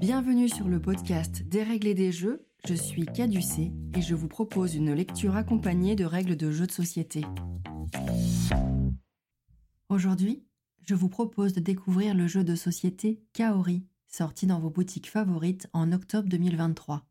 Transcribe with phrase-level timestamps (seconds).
[0.00, 4.92] Bienvenue sur le podcast Dérégler des jeux, je suis Caducé et je vous propose une
[4.92, 7.24] lecture accompagnée de règles de jeux de société.
[9.88, 10.44] Aujourd'hui,
[10.82, 15.68] je vous propose de découvrir le jeu de société Kaori, sorti dans vos boutiques favorites
[15.72, 17.06] en octobre 2023.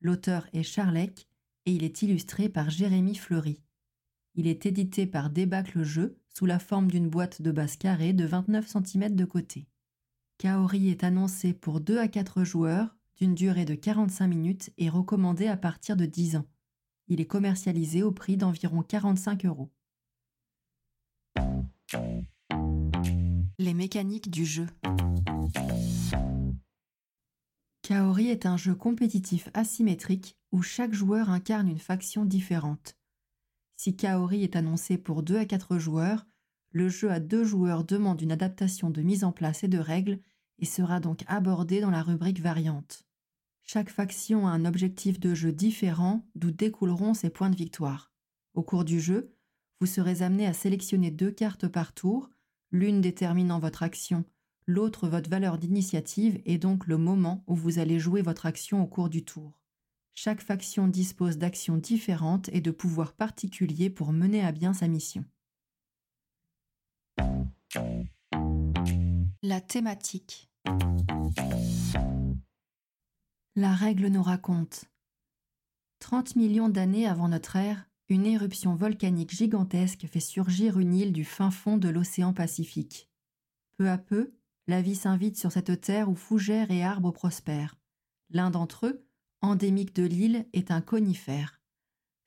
[0.00, 1.28] L'auteur est Charlec
[1.66, 3.62] et il est illustré par Jérémy Fleury.
[4.34, 8.26] Il est édité par Débâcle Jeu sous la forme d'une boîte de base carrée de
[8.26, 9.66] 29 cm de côté.
[10.38, 15.46] Kaori est annoncé pour 2 à 4 joueurs d'une durée de 45 minutes et recommandé
[15.46, 16.46] à partir de 10 ans.
[17.08, 19.70] Il est commercialisé au prix d'environ 45 euros.
[23.58, 24.66] Les mécaniques du jeu.
[27.80, 32.98] Kaori est un jeu compétitif asymétrique où chaque joueur incarne une faction différente.
[33.76, 36.26] Si Kaori est annoncé pour 2 à 4 joueurs,
[36.76, 40.18] le jeu à deux joueurs demande une adaptation de mise en place et de règles
[40.58, 43.06] et sera donc abordé dans la rubrique variante.
[43.62, 48.12] Chaque faction a un objectif de jeu différent d'où découleront ses points de victoire.
[48.52, 49.34] Au cours du jeu,
[49.80, 52.28] vous serez amené à sélectionner deux cartes par tour,
[52.70, 54.26] l'une déterminant votre action,
[54.66, 58.86] l'autre votre valeur d'initiative et donc le moment où vous allez jouer votre action au
[58.86, 59.62] cours du tour.
[60.12, 65.24] Chaque faction dispose d'actions différentes et de pouvoirs particuliers pour mener à bien sa mission.
[69.48, 70.50] La thématique.
[73.54, 74.86] La règle nous raconte.
[76.00, 81.24] 30 millions d'années avant notre ère, une éruption volcanique gigantesque fait surgir une île du
[81.24, 83.08] fin fond de l'océan Pacifique.
[83.76, 84.34] Peu à peu,
[84.66, 87.78] la vie s'invite sur cette terre où fougères et arbres prospèrent.
[88.30, 89.06] L'un d'entre eux,
[89.42, 91.60] endémique de l'île, est un conifère.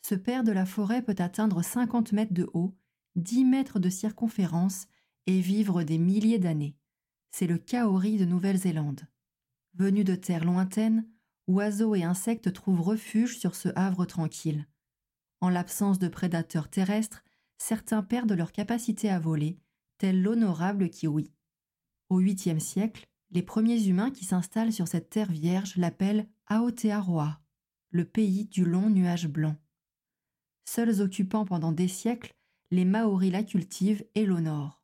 [0.03, 2.77] Ce père de la forêt peut atteindre 50 mètres de haut,
[3.17, 4.87] 10 mètres de circonférence
[5.27, 6.77] et vivre des milliers d'années.
[7.31, 9.07] C'est le kaori de Nouvelle-Zélande.
[9.75, 11.07] Venu de terres lointaines,
[11.47, 14.67] oiseaux et insectes trouvent refuge sur ce havre tranquille.
[15.41, 17.23] En l'absence de prédateurs terrestres,
[17.57, 19.59] certains perdent leur capacité à voler,
[19.97, 21.31] tel l'honorable kiwi.
[22.09, 27.39] Au 8e siècle, les premiers humains qui s'installent sur cette terre vierge l'appellent Aotearoa,
[27.91, 29.55] le pays du long nuage blanc.
[30.65, 32.33] Seuls occupants pendant des siècles,
[32.71, 34.83] les Maoris la cultivent et l'honorent.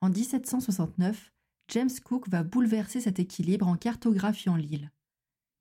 [0.00, 1.32] En 1769,
[1.70, 4.90] James Cook va bouleverser cet équilibre en cartographiant l'île.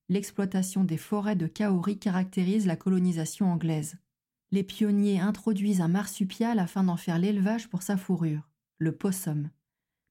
[0.09, 3.95] L'exploitation des forêts de Kaori caractérise la colonisation anglaise.
[4.49, 8.49] Les pionniers introduisent un marsupial afin d'en faire l'élevage pour sa fourrure,
[8.79, 9.51] le possum.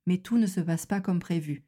[0.07, 1.65] Mais tout ne se passe pas comme prévu.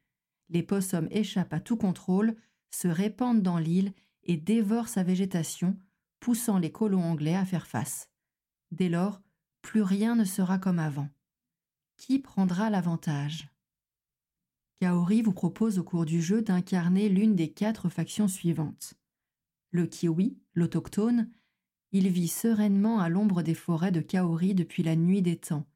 [0.49, 2.37] Les possums échappent à tout contrôle,
[2.71, 3.93] se répandent dans l'île
[4.23, 5.77] et dévorent sa végétation,
[6.21, 8.09] poussant les colons anglais à faire face.
[8.71, 9.21] Dès lors,
[9.61, 11.09] plus rien ne sera comme avant.
[11.97, 13.49] Qui prendra l'avantage?
[14.81, 18.95] Kaori vous propose au cours du jeu d'incarner l'une des quatre factions suivantes.
[19.73, 21.31] Le kiwi, l'autochtone,
[21.93, 25.67] il vit sereinement à l'ombre des forêts de Kaori depuis la nuit des temps.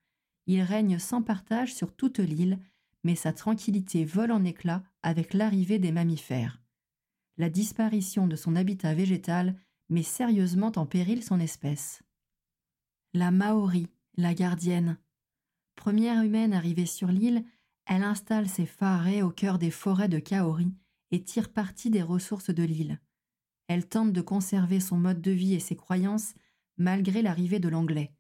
[0.47, 2.59] Il règne sans partage sur toute l'île,
[3.03, 6.63] mais sa tranquillité vole en éclats avec l'arrivée des mammifères.
[7.37, 9.55] La disparition de son habitat végétal
[9.91, 12.03] met sérieusement en péril son espèce.
[13.13, 14.97] La Maori, la gardienne,
[15.77, 17.45] Première humaine arrivée sur l'île,
[17.87, 20.75] elle installe ses phares au cœur des forêts de Kaori
[21.11, 23.01] et tire parti des ressources de l'île.
[23.67, 26.35] Elle tente de conserver son mode de vie et ses croyances
[26.77, 28.13] malgré l'arrivée de l'anglais.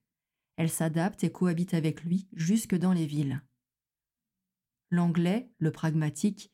[0.56, 3.42] Elle s'adapte et cohabite avec lui jusque dans les villes.
[4.90, 6.52] L'anglais, le pragmatique,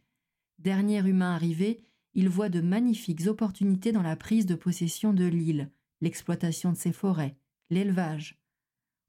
[0.58, 1.84] dernier humain arrivé,
[2.14, 6.92] il voit de magnifiques opportunités dans la prise de possession de l'île, l'exploitation de ses
[6.92, 7.36] forêts,
[7.68, 8.40] l'élevage.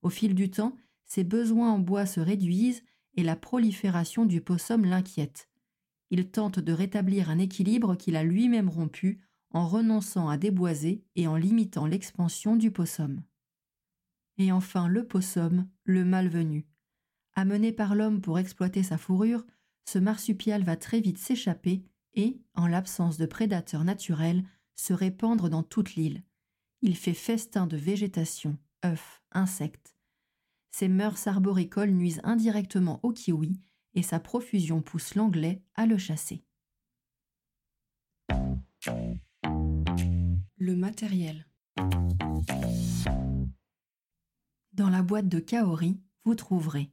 [0.02, 0.76] Au fil du temps,
[1.06, 2.84] ses besoins en bois se réduisent
[3.16, 5.50] et la prolifération du possum l'inquiète.
[6.10, 11.28] Il tente de rétablir un équilibre qu'il a lui-même rompu en renonçant à déboiser et
[11.28, 13.22] en limitant l'expansion du possum.
[14.38, 16.66] Et enfin le possum, le malvenu.
[17.34, 19.46] Amené par l'homme pour exploiter sa fourrure,
[19.86, 21.84] ce marsupial va très vite s'échapper
[22.14, 24.44] et, en l'absence de prédateurs naturels,
[24.76, 26.24] se répandre dans toute l'île.
[26.82, 29.96] Il fait festin de végétation, œufs, insectes,
[30.72, 33.60] ses mœurs arboricoles nuisent indirectement au kiwi
[33.94, 36.44] et sa profusion pousse l'anglais à le chasser.
[40.58, 41.48] Le matériel.
[44.74, 46.92] Dans la boîte de Kaori, vous trouverez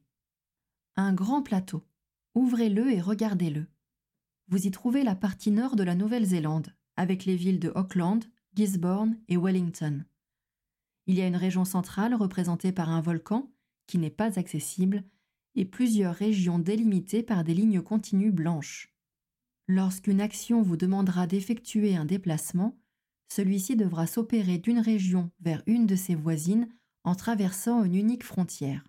[0.95, 1.83] un grand plateau.
[2.35, 3.67] Ouvrez-le et regardez-le.
[4.49, 8.23] Vous y trouvez la partie nord de la Nouvelle-Zélande, avec les villes de Auckland,
[8.55, 10.03] Gisborne et Wellington.
[11.05, 13.49] Il y a une région centrale représentée par un volcan
[13.89, 15.03] qui n'est pas accessible,
[15.55, 18.93] et plusieurs régions délimitées par des lignes continues blanches.
[19.67, 22.77] Lorsqu'une action vous demandera d'effectuer un déplacement,
[23.29, 26.69] celui-ci devra s'opérer d'une région vers une de ses voisines
[27.03, 28.83] en traversant une unique frontière.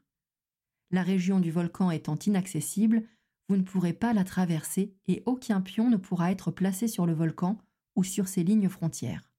[0.91, 3.03] La région du volcan étant inaccessible,
[3.49, 7.15] vous ne pourrez pas la traverser et aucun pion ne pourra être placé sur le
[7.15, 7.57] volcan
[7.97, 9.33] ou sur ses lignes frontières.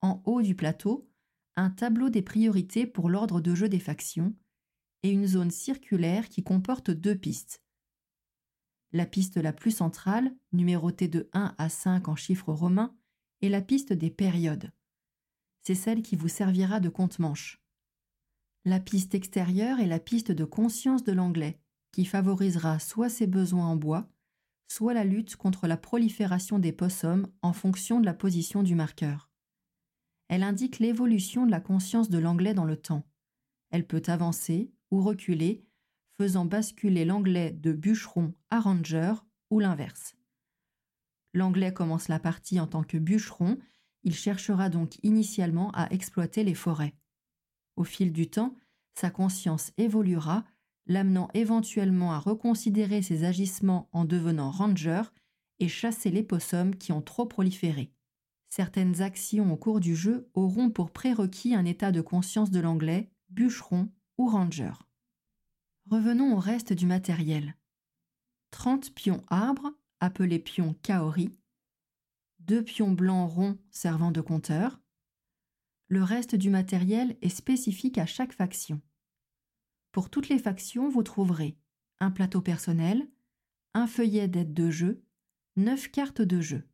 [0.00, 1.06] En haut du plateau,
[1.56, 4.34] un tableau des priorités pour l'ordre de jeu des factions
[5.02, 7.62] et une zone circulaire qui comporte deux pistes.
[8.92, 12.94] La piste la plus centrale, numérotée de 1 à 5 en chiffres romains,
[13.40, 14.70] est la piste des périodes.
[15.62, 17.62] C'est celle qui vous servira de compte-manche.
[18.64, 21.58] La piste extérieure est la piste de conscience de l'anglais,
[21.90, 24.08] qui favorisera soit ses besoins en bois,
[24.68, 29.31] soit la lutte contre la prolifération des possums en fonction de la position du marqueur.
[30.32, 33.04] Elle indique l'évolution de la conscience de l'anglais dans le temps.
[33.68, 35.62] Elle peut avancer ou reculer,
[36.16, 39.12] faisant basculer l'anglais de bûcheron à ranger
[39.50, 40.14] ou l'inverse.
[41.34, 43.58] L'anglais commence la partie en tant que bûcheron,
[44.04, 46.94] il cherchera donc initialement à exploiter les forêts.
[47.76, 48.56] Au fil du temps,
[48.94, 50.46] sa conscience évoluera,
[50.86, 55.02] l'amenant éventuellement à reconsidérer ses agissements en devenant ranger
[55.58, 57.92] et chasser les possums qui ont trop proliféré.
[58.54, 63.10] Certaines actions au cours du jeu auront pour prérequis un état de conscience de l'anglais,
[63.30, 63.88] bûcheron
[64.18, 64.74] ou ranger.
[65.86, 67.56] Revenons au reste du matériel.
[68.50, 71.30] 30 pions arbres, appelés pions kaori,
[72.40, 74.82] deux pions blancs ronds servant de compteur.
[75.88, 78.82] Le reste du matériel est spécifique à chaque faction.
[79.92, 81.56] Pour toutes les factions, vous trouverez
[82.00, 83.08] un plateau personnel,
[83.72, 85.02] un feuillet d'aide de jeu,
[85.56, 86.68] neuf cartes de jeu.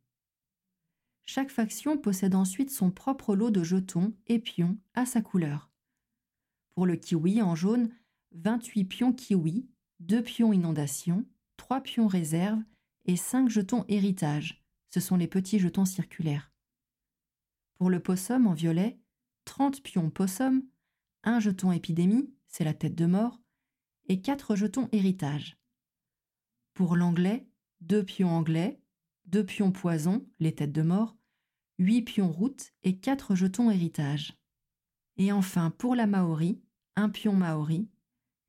[1.31, 5.69] Chaque faction possède ensuite son propre lot de jetons et pions à sa couleur.
[6.73, 7.93] Pour le kiwi en jaune,
[8.31, 11.27] 28 pions kiwi, 2 pions inondation,
[11.57, 12.57] 3 pions réserve
[13.05, 14.65] et 5 jetons héritage.
[14.89, 16.51] Ce sont les petits jetons circulaires.
[17.75, 18.99] Pour le possum en violet,
[19.45, 20.63] 30 pions possum,
[21.25, 23.39] 1 jeton épidémie, c'est la tête de mort,
[24.07, 25.59] et 4 jetons héritage.
[26.73, 27.47] Pour l'anglais,
[27.81, 28.81] 2 pions anglais,
[29.27, 31.18] 2 pions poison, les têtes de mort,
[31.79, 34.37] 8 pions route et 4 jetons héritage.
[35.15, 36.61] Et enfin, pour la maori,
[36.97, 37.89] un pion maori,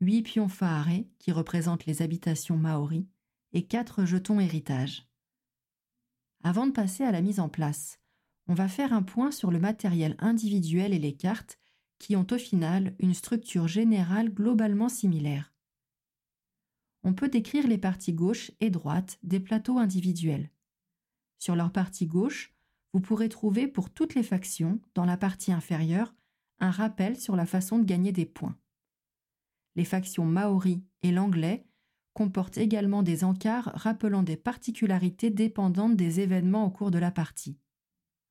[0.00, 3.06] huit pions faharé qui représentent les habitations maoris
[3.52, 5.06] et quatre jetons héritage.
[6.42, 8.00] Avant de passer à la mise en place,
[8.48, 11.58] on va faire un point sur le matériel individuel et les cartes
[11.98, 15.54] qui ont au final une structure générale globalement similaire.
[17.04, 20.50] On peut décrire les parties gauche et droite des plateaux individuels.
[21.38, 22.54] Sur leur partie gauche,
[22.92, 26.14] vous pourrez trouver pour toutes les factions, dans la partie inférieure,
[26.58, 28.56] un rappel sur la façon de gagner des points
[29.76, 31.66] les factions maoris et l'anglais
[32.12, 37.58] comportent également des encarts rappelant des particularités dépendantes des événements au cours de la partie.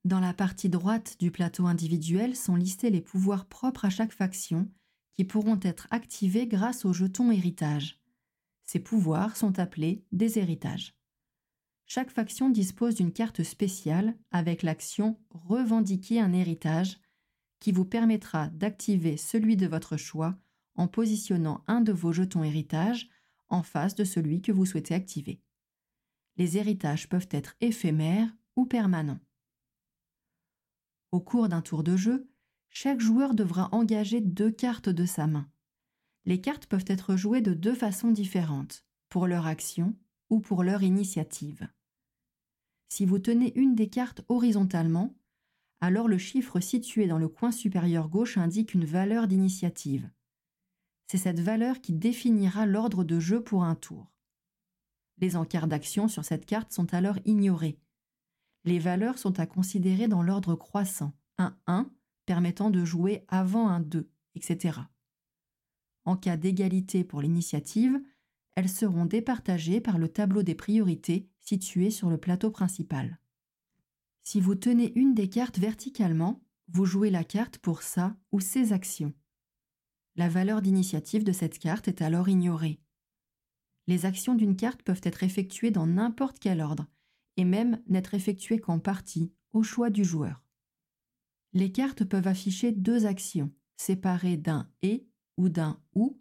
[0.04, 4.70] Dans la partie droite du plateau individuel sont listés les pouvoirs propres à chaque faction
[5.14, 8.00] qui pourront être activés grâce au jeton héritage.
[8.64, 10.94] Ces pouvoirs sont appelés des héritages.
[11.92, 17.00] Chaque faction dispose d'une carte spéciale avec l'action Revendiquer un héritage
[17.58, 20.38] qui vous permettra d'activer celui de votre choix
[20.76, 23.08] en positionnant un de vos jetons héritage
[23.48, 25.42] en face de celui que vous souhaitez activer.
[26.36, 29.18] Les héritages peuvent être éphémères ou permanents.
[31.10, 32.30] Au cours d'un tour de jeu,
[32.68, 35.50] chaque joueur devra engager deux cartes de sa main.
[36.24, 39.96] Les cartes peuvent être jouées de deux façons différentes, pour leur action
[40.28, 41.68] ou pour leur initiative.
[42.90, 45.14] Si vous tenez une des cartes horizontalement,
[45.80, 50.10] alors le chiffre situé dans le coin supérieur gauche indique une valeur d'initiative
[51.10, 54.12] c'est cette valeur qui définira l'ordre de jeu pour un tour.
[55.18, 57.80] Les encarts d'action sur cette carte sont alors ignorés.
[58.62, 61.90] Les valeurs sont à considérer dans l'ordre croissant, un 1
[62.26, 64.78] permettant de jouer avant un 2, etc.
[66.04, 68.00] En cas d'égalité pour l'initiative,
[68.54, 73.18] elles seront départagées par le tableau des priorités situé sur le plateau principal.
[74.22, 78.72] Si vous tenez une des cartes verticalement, vous jouez la carte pour sa ou ses
[78.72, 79.12] actions.
[80.16, 82.80] La valeur d'initiative de cette carte est alors ignorée.
[83.86, 86.86] Les actions d'une carte peuvent être effectuées dans n'importe quel ordre,
[87.36, 90.44] et même n'être effectuées qu'en partie, au choix du joueur.
[91.52, 96.20] Les cartes peuvent afficher deux actions, séparées d'un et ou d'un ou,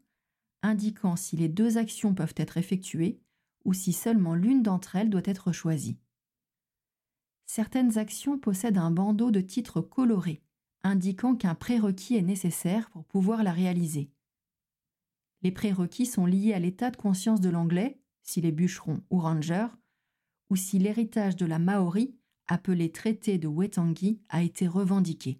[0.63, 3.21] indiquant si les deux actions peuvent être effectuées
[3.65, 5.97] ou si seulement l'une d'entre elles doit être choisie.
[7.45, 10.41] Certaines actions possèdent un bandeau de titres colorés,
[10.83, 14.11] indiquant qu'un prérequis est nécessaire pour pouvoir la réaliser.
[15.41, 19.67] Les prérequis sont liés à l'état de conscience de l'anglais, s'il est bûcheron ou ranger,
[20.49, 22.15] ou si l'héritage de la Maori,
[22.47, 25.39] appelé traité de Waitangi, a été revendiqué.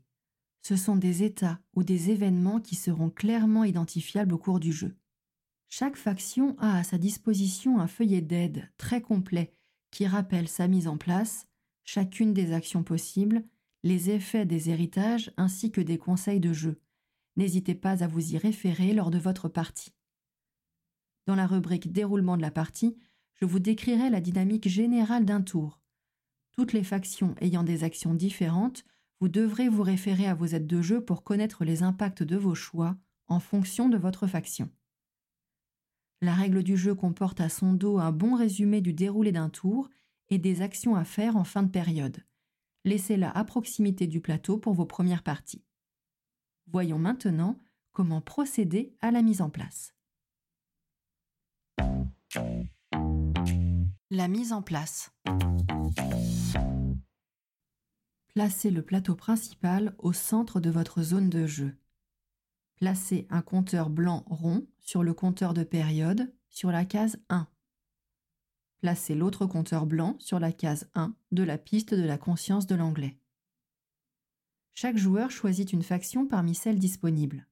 [0.61, 4.95] Ce sont des états ou des événements qui seront clairement identifiables au cours du jeu.
[5.71, 9.53] Chaque faction a à sa disposition un feuillet d'aide très complet
[9.91, 11.47] qui rappelle sa mise en place,
[11.83, 13.43] chacune des actions possibles,
[13.83, 16.81] les effets des héritages ainsi que des conseils de jeu.
[17.37, 19.93] N'hésitez pas à vous y référer lors de votre partie.
[21.27, 22.97] Dans la rubrique Déroulement de la partie,
[23.35, 25.79] je vous décrirai la dynamique générale d'un tour.
[26.51, 28.85] Toutes les factions ayant des actions différentes,
[29.19, 32.55] vous devrez vous référer à vos aides de jeu pour connaître les impacts de vos
[32.55, 32.97] choix
[33.27, 34.71] en fonction de votre faction.
[36.21, 39.89] La règle du jeu comporte à son dos un bon résumé du déroulé d'un tour
[40.27, 42.23] et des actions à faire en fin de période.
[42.83, 45.63] Laissez-la à proximité du plateau pour vos premières parties.
[46.67, 47.57] Voyons maintenant
[47.91, 49.93] comment procéder à la mise en place.
[54.11, 55.11] La mise en place.
[58.33, 61.78] Placez le plateau principal au centre de votre zone de jeu.
[62.79, 67.45] Placez un compteur blanc rond sur le compteur de période sur la case 1.
[68.79, 72.75] Placez l'autre compteur blanc sur la case 1 de la piste de la conscience de
[72.75, 73.19] l'anglais.
[74.73, 77.45] Chaque joueur choisit une faction parmi celles disponibles.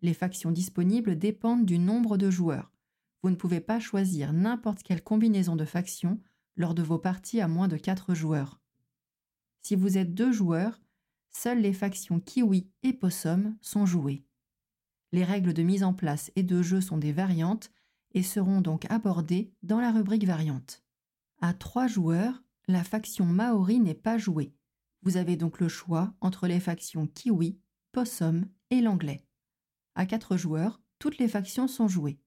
[0.00, 2.72] Les factions disponibles dépendent du nombre de joueurs.
[3.22, 6.18] Vous ne pouvez pas choisir n'importe quelle combinaison de factions
[6.56, 8.58] lors de vos parties à moins de 4 joueurs.
[9.60, 10.80] Si vous êtes deux joueurs,
[11.28, 14.24] seules les factions Kiwi et Possum sont jouées.
[15.12, 17.70] Les règles de mise en place et de jeu sont des variantes
[18.12, 20.84] et seront donc abordées dans la rubrique variante.
[21.40, 24.54] À trois joueurs, la faction Maori n'est pas jouée.
[25.02, 27.58] Vous avez donc le choix entre les factions Kiwi,
[27.92, 29.26] Possum et l'anglais.
[29.94, 32.20] À quatre joueurs, toutes les factions sont jouées.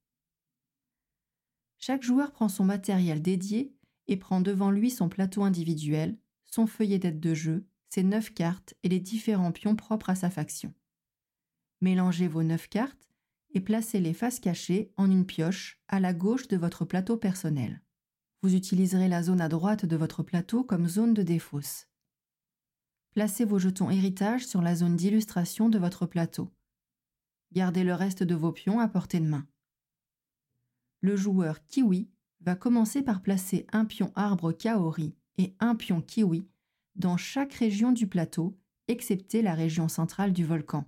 [1.78, 3.76] Chaque joueur prend son matériel dédié
[4.08, 8.74] et prend devant lui son plateau individuel, son feuillet d'aide de jeu, ses neuf cartes
[8.84, 10.74] et les différents pions propres à sa faction.
[11.84, 13.10] Mélangez vos neuf cartes
[13.50, 17.82] et placez-les face cachée en une pioche à la gauche de votre plateau personnel.
[18.42, 21.90] Vous utiliserez la zone à droite de votre plateau comme zone de défausse.
[23.12, 26.54] Placez vos jetons héritage sur la zone d'illustration de votre plateau.
[27.52, 29.46] Gardez le reste de vos pions à portée de main.
[31.02, 32.10] Le joueur kiwi
[32.40, 36.48] va commencer par placer un pion arbre kaori et un pion kiwi
[36.96, 40.88] dans chaque région du plateau, excepté la région centrale du volcan.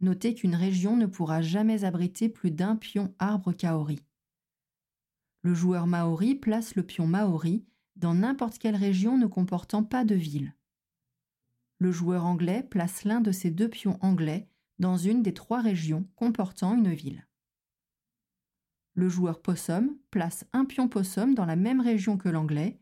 [0.00, 4.00] Notez qu'une région ne pourra jamais abriter plus d'un pion arbre kaori.
[5.42, 7.64] Le joueur maori place le pion maori
[7.96, 10.54] dans n'importe quelle région ne comportant pas de ville.
[11.78, 16.08] Le joueur anglais place l'un de ses deux pions anglais dans une des trois régions
[16.16, 17.26] comportant une ville.
[18.94, 22.80] Le joueur possum place un pion possum dans la même région que l'anglais,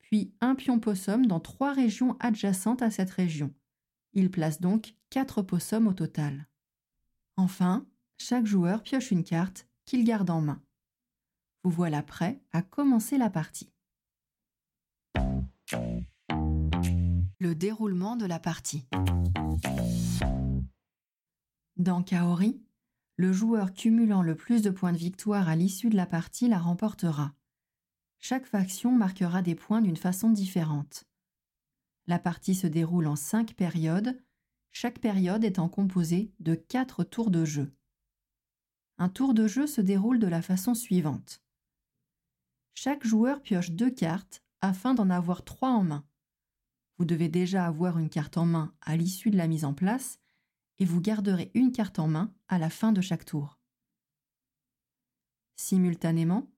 [0.00, 3.52] puis un pion possum dans trois régions adjacentes à cette région.
[4.12, 6.48] Il place donc quatre possums au total.
[7.40, 7.86] Enfin,
[8.18, 10.60] chaque joueur pioche une carte qu'il garde en main.
[11.64, 13.72] Vous voilà prêt à commencer la partie.
[17.38, 18.86] Le déroulement de la partie.
[21.76, 22.60] Dans Kaori,
[23.16, 26.58] le joueur cumulant le plus de points de victoire à l'issue de la partie la
[26.58, 27.32] remportera.
[28.18, 31.04] Chaque faction marquera des points d'une façon différente.
[32.06, 34.22] La partie se déroule en cinq périodes
[34.72, 37.72] chaque période étant composée de quatre tours de jeu.
[38.98, 41.42] Un tour de jeu se déroule de la façon suivante.
[42.74, 46.06] Chaque joueur pioche deux cartes afin d'en avoir trois en main.
[46.98, 50.18] Vous devez déjà avoir une carte en main à l'issue de la mise en place
[50.78, 53.58] et vous garderez une carte en main à la fin de chaque tour.
[55.56, 56.50] Simultanément,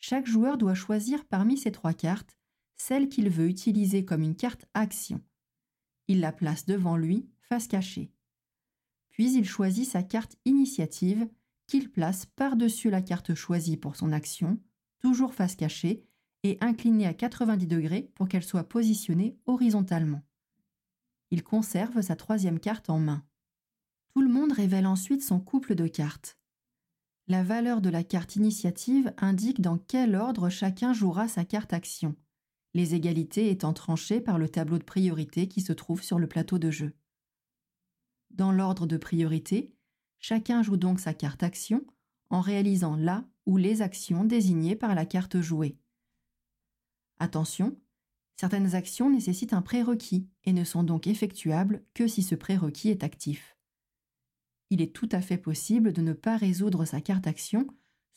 [0.00, 2.36] chaque joueur doit choisir parmi ces trois cartes
[2.76, 5.22] celle qu'il veut utiliser comme une carte action.
[6.08, 8.12] Il la place devant lui face cachée.
[9.10, 11.28] Puis il choisit sa carte initiative
[11.66, 14.58] qu'il place par-dessus la carte choisie pour son action,
[14.98, 16.04] toujours face cachée,
[16.42, 20.22] et inclinée à 90 degrés pour qu'elle soit positionnée horizontalement.
[21.30, 23.24] Il conserve sa troisième carte en main.
[24.14, 26.38] Tout le monde révèle ensuite son couple de cartes.
[27.26, 32.14] La valeur de la carte initiative indique dans quel ordre chacun jouera sa carte action,
[32.74, 36.58] les égalités étant tranchées par le tableau de priorité qui se trouve sur le plateau
[36.58, 36.92] de jeu.
[38.34, 39.72] Dans l'ordre de priorité,
[40.18, 41.86] chacun joue donc sa carte action
[42.30, 45.78] en réalisant la ou les actions désignées par la carte jouée.
[47.20, 47.78] Attention,
[48.34, 53.04] certaines actions nécessitent un prérequis et ne sont donc effectuables que si ce prérequis est
[53.04, 53.56] actif.
[54.70, 57.68] Il est tout à fait possible de ne pas résoudre sa carte action,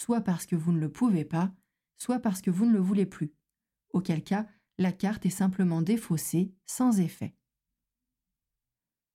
[0.01, 1.53] soit parce que vous ne le pouvez pas,
[1.95, 3.35] soit parce que vous ne le voulez plus.
[3.91, 4.47] auquel cas
[4.79, 7.36] la carte est simplement défaussée sans effet.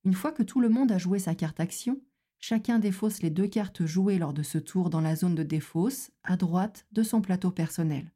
[0.05, 2.01] Une fois que tout le monde a joué sa carte action,
[2.39, 6.11] chacun défausse les deux cartes jouées lors de ce tour dans la zone de défausse,
[6.23, 8.11] à droite de son plateau personnel.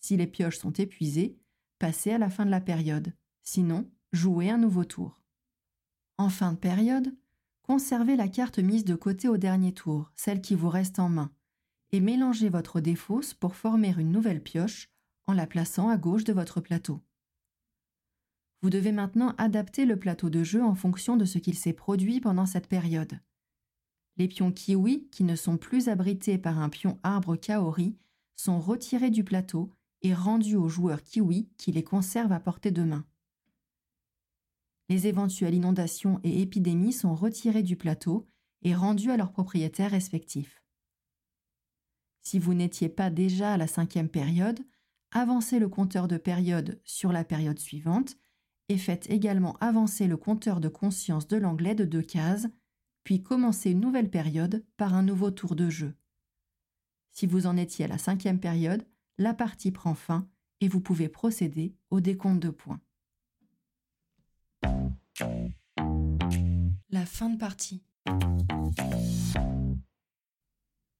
[0.00, 1.38] Si les pioches sont épuisées,
[1.78, 5.22] passez à la fin de la période, sinon jouez un nouveau tour.
[6.18, 7.14] En fin de période,
[7.62, 11.30] conservez la carte mise de côté au dernier tour, celle qui vous reste en main,
[11.92, 14.90] et mélangez votre défausse pour former une nouvelle pioche
[15.26, 17.00] en la plaçant à gauche de votre plateau.
[18.62, 22.20] Vous devez maintenant adapter le plateau de jeu en fonction de ce qu'il s'est produit
[22.20, 23.20] pendant cette période.
[24.16, 27.96] Les pions kiwi, qui ne sont plus abrités par un pion arbre kaori,
[28.34, 29.70] sont retirés du plateau
[30.02, 33.04] et rendus aux joueurs kiwi qui les conservent à portée de main.
[34.88, 38.26] Les éventuelles inondations et épidémies sont retirées du plateau
[38.62, 40.62] et rendues à leurs propriétaires respectifs.
[42.22, 44.60] Si vous n'étiez pas déjà à la cinquième période,
[45.10, 48.16] avancez le compteur de période sur la période suivante
[48.68, 52.48] et faites également avancer le compteur de conscience de l'anglais de deux cases,
[53.04, 55.94] puis commencez une nouvelle période par un nouveau tour de jeu.
[57.12, 58.84] Si vous en étiez à la cinquième période,
[59.18, 60.28] la partie prend fin
[60.60, 62.80] et vous pouvez procéder au décompte de points.
[66.90, 67.82] La fin de partie.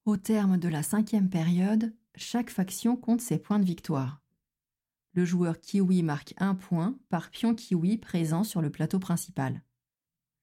[0.05, 4.23] Au terme de la cinquième période, chaque faction compte ses points de victoire
[5.17, 9.63] le joueur kiwi marque un point par pion kiwi présent sur le plateau principal.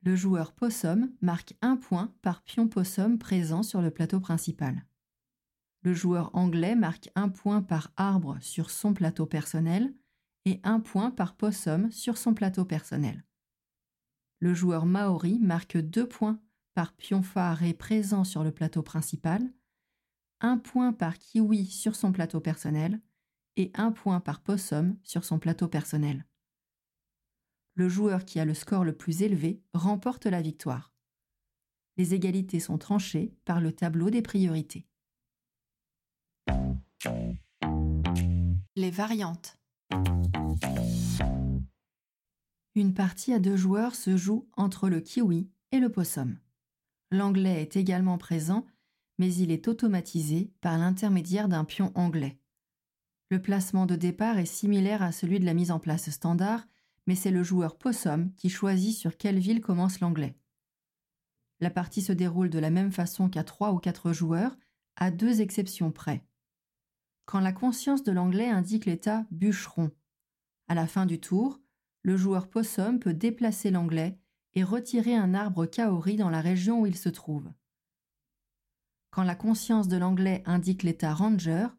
[0.01, 4.83] Le joueur possum marque un point par pion possum présent sur le plateau principal.
[5.83, 9.93] Le joueur anglais marque un point par arbre sur son plateau personnel
[10.45, 13.23] et un point par possum sur son plateau personnel.
[14.39, 16.41] Le joueur maori marque deux points
[16.73, 19.53] par pion phare présent sur le plateau principal,
[20.41, 22.99] un point par kiwi sur son plateau personnel
[23.57, 26.25] et un point par possum sur son plateau personnel.
[27.75, 30.93] Le joueur qui a le score le plus élevé remporte la victoire.
[31.97, 34.87] Les égalités sont tranchées par le tableau des priorités.
[38.75, 39.59] Les variantes.
[42.75, 46.39] Une partie à deux joueurs se joue entre le kiwi et le possum.
[47.11, 48.65] L'anglais est également présent,
[49.19, 52.39] mais il est automatisé par l'intermédiaire d'un pion anglais.
[53.33, 56.67] Le placement de départ est similaire à celui de la mise en place standard,
[57.07, 60.37] mais c'est le joueur possum qui choisit sur quelle ville commence l'anglais.
[61.59, 64.55] La partie se déroule de la même façon qu'à trois ou quatre joueurs,
[64.97, 66.23] à deux exceptions près.
[67.25, 69.89] Quand la conscience de l'anglais indique l'état bûcheron,
[70.67, 71.59] à la fin du tour,
[72.03, 74.19] le joueur possum peut déplacer l'anglais
[74.53, 77.51] et retirer un arbre kaori dans la région où il se trouve.
[79.09, 81.69] Quand la conscience de l'anglais indique l'état ranger,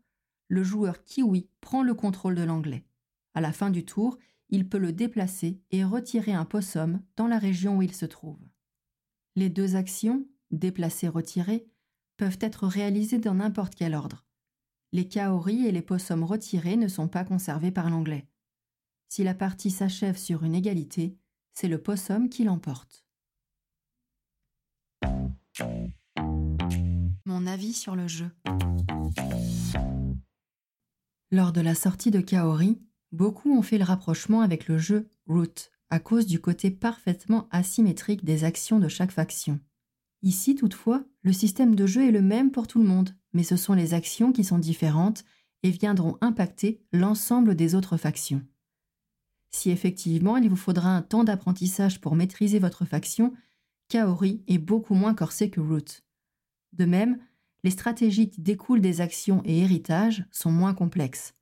[0.54, 2.86] le joueur kiwi prend le contrôle de l'anglais.
[3.34, 4.16] À la fin du tour,
[4.50, 8.38] il peut le déplacer et retirer un possum dans la région où il se trouve.
[9.34, 11.66] Les deux actions, déplacer-retirer,
[12.16, 14.24] peuvent être réalisées dans n'importe quel ordre.
[14.92, 18.28] Les kaori et les possums retirés ne sont pas conservés par l'anglais.
[19.08, 21.18] Si la partie s'achève sur une égalité,
[21.52, 23.04] c'est le possum qui l'emporte.
[27.24, 28.30] Mon avis sur le jeu.
[31.34, 32.78] Lors de la sortie de Kaori,
[33.10, 38.24] beaucoup ont fait le rapprochement avec le jeu Root à cause du côté parfaitement asymétrique
[38.24, 39.58] des actions de chaque faction.
[40.22, 43.56] Ici, toutefois, le système de jeu est le même pour tout le monde, mais ce
[43.56, 45.24] sont les actions qui sont différentes
[45.64, 48.46] et viendront impacter l'ensemble des autres factions.
[49.50, 53.34] Si effectivement il vous faudra un temps d'apprentissage pour maîtriser votre faction,
[53.88, 56.04] Kaori est beaucoup moins corsé que Root.
[56.74, 57.18] De même,
[57.64, 61.34] les stratégies qui découlent des actions et héritages sont moins complexes.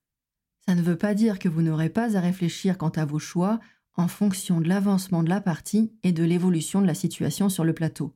[0.66, 3.58] Ça ne veut pas dire que vous n'aurez pas à réfléchir quant à vos choix
[3.96, 7.74] en fonction de l'avancement de la partie et de l'évolution de la situation sur le
[7.74, 8.14] plateau.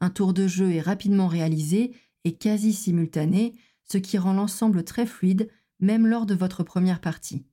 [0.00, 1.92] Un tour de jeu est rapidement réalisé
[2.24, 3.54] et quasi simultané,
[3.84, 5.50] ce qui rend l'ensemble très fluide
[5.80, 7.44] même lors de votre première partie.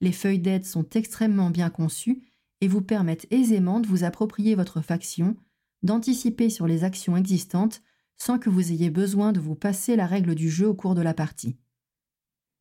[0.00, 2.22] Les feuilles d'aide sont extrêmement bien conçues
[2.60, 5.36] et vous permettent aisément de vous approprier votre faction,
[5.82, 7.82] d'anticiper sur les actions existantes
[8.16, 11.02] sans que vous ayez besoin de vous passer la règle du jeu au cours de
[11.02, 11.56] la partie.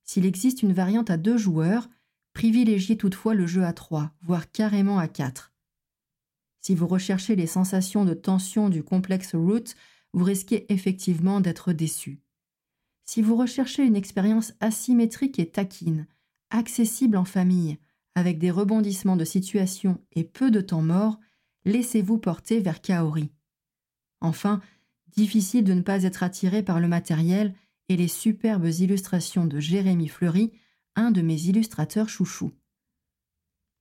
[0.04, 1.90] S'il existe une variante à deux joueurs,
[2.34, 5.54] privilégiez toutefois le jeu à trois, voire carrément à quatre.
[6.60, 9.76] Si vous recherchez les sensations de tension du complexe Root,
[10.14, 12.22] vous risquez effectivement d'être déçu.
[13.04, 16.08] Si vous recherchez une expérience asymétrique et taquine,
[16.50, 17.78] accessible en famille,
[18.16, 21.20] avec des rebondissements de situation et peu de temps mort,
[21.66, 23.32] laissez-vous porter vers Kaori.
[24.22, 24.62] Enfin,
[25.16, 27.54] difficile de ne pas être attiré par le matériel
[27.90, 30.52] et les superbes illustrations de Jérémy Fleury
[30.96, 32.54] un de mes illustrateurs chouchous.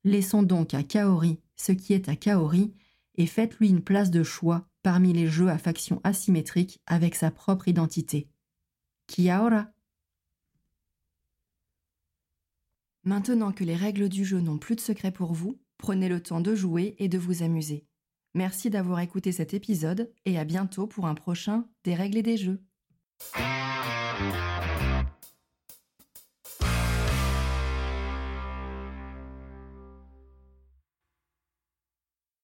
[0.04, 2.74] Laissons donc à Kaori ce qui est à Kaori
[3.16, 7.68] et faites-lui une place de choix parmi les jeux à factions asymétriques avec sa propre
[7.68, 8.28] identité.
[9.06, 9.70] Kia ora?
[13.04, 16.40] Maintenant que les règles du jeu n'ont plus de secret pour vous, prenez le temps
[16.40, 17.86] de jouer et de vous amuser.
[18.34, 22.36] Merci d'avoir écouté cet épisode et à bientôt pour un prochain Des règles et des
[22.36, 22.60] jeux.